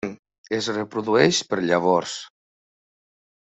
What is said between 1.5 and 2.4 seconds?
per llavors.